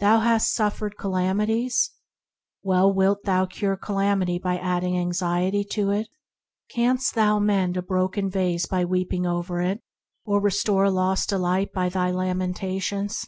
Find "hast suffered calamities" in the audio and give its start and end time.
0.20-1.92